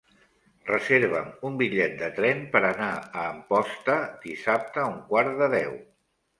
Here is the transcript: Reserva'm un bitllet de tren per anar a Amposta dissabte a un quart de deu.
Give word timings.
Reserva'm 0.69 1.27
un 1.49 1.59
bitllet 1.59 1.93
de 1.99 2.09
tren 2.17 2.41
per 2.57 2.63
anar 2.71 2.89
a 2.95 3.29
Amposta 3.35 4.01
dissabte 4.27 4.85
a 4.87 4.91
un 4.97 5.01
quart 5.15 5.41
de 5.45 5.55
deu. 5.59 5.81